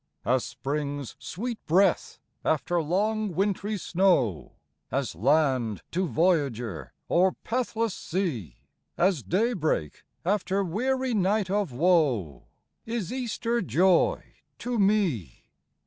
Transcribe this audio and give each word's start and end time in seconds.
As 0.25 0.43
spring's 0.43 1.15
sweet 1.19 1.63
breath 1.67 2.17
after 2.43 2.81
long 2.81 3.35
wintry 3.35 3.77
snow, 3.77 4.53
As 4.89 5.13
land 5.13 5.83
to 5.91 6.07
voyager 6.07 6.91
o'er 7.07 7.33
pathless 7.43 7.93
sea, 7.93 8.63
As 8.97 9.21
daybreak 9.21 10.03
after 10.25 10.63
weary 10.63 11.13
night 11.13 11.51
of 11.51 11.71
woe, 11.71 12.47
Is 12.83 13.13
Easter 13.13 13.61
joy 13.61 14.37
to 14.57 14.79
me. 14.79 15.43